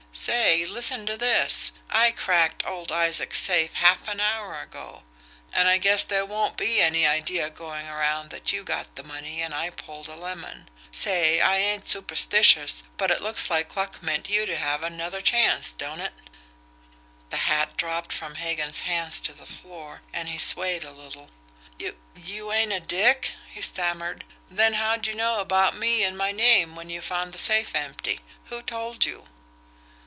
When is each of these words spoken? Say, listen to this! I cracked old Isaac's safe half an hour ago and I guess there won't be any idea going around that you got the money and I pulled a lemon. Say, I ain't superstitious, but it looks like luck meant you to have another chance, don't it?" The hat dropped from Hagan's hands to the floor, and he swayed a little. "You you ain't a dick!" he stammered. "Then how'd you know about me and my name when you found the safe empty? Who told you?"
Say, 0.13 0.65
listen 0.65 1.05
to 1.05 1.15
this! 1.15 1.71
I 1.89 2.11
cracked 2.11 2.65
old 2.65 2.91
Isaac's 2.91 3.39
safe 3.41 3.75
half 3.75 4.09
an 4.09 4.19
hour 4.19 4.59
ago 4.61 5.03
and 5.53 5.69
I 5.69 5.77
guess 5.77 6.03
there 6.03 6.25
won't 6.25 6.57
be 6.57 6.81
any 6.81 7.07
idea 7.07 7.49
going 7.49 7.87
around 7.87 8.29
that 8.31 8.51
you 8.51 8.65
got 8.65 8.93
the 8.97 9.05
money 9.05 9.41
and 9.41 9.55
I 9.55 9.69
pulled 9.69 10.09
a 10.09 10.15
lemon. 10.15 10.67
Say, 10.91 11.39
I 11.39 11.55
ain't 11.55 11.87
superstitious, 11.87 12.83
but 12.97 13.09
it 13.09 13.21
looks 13.21 13.49
like 13.49 13.77
luck 13.77 14.03
meant 14.03 14.27
you 14.29 14.45
to 14.45 14.57
have 14.57 14.83
another 14.83 15.21
chance, 15.21 15.71
don't 15.71 16.01
it?" 16.01 16.13
The 17.29 17.37
hat 17.47 17.77
dropped 17.77 18.11
from 18.11 18.35
Hagan's 18.35 18.81
hands 18.81 19.21
to 19.21 19.33
the 19.33 19.45
floor, 19.45 20.01
and 20.11 20.27
he 20.27 20.37
swayed 20.37 20.83
a 20.83 20.91
little. 20.91 21.29
"You 21.79 21.97
you 22.17 22.51
ain't 22.51 22.73
a 22.73 22.81
dick!" 22.81 23.33
he 23.49 23.61
stammered. 23.61 24.25
"Then 24.51 24.73
how'd 24.73 25.07
you 25.07 25.13
know 25.13 25.39
about 25.39 25.77
me 25.77 26.03
and 26.03 26.17
my 26.17 26.33
name 26.33 26.75
when 26.75 26.89
you 26.89 26.99
found 26.99 27.31
the 27.33 27.39
safe 27.39 27.73
empty? 27.73 28.19
Who 28.47 28.61
told 28.61 29.05
you?" 29.05 29.27